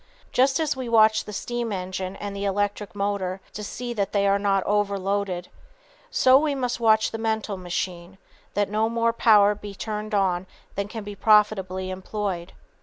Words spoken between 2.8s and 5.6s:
motor to see that they are not "overloaded,"